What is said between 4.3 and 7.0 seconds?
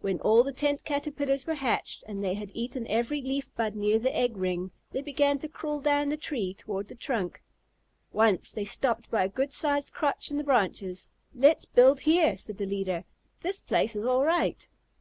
ring, they began to crawl down the tree toward the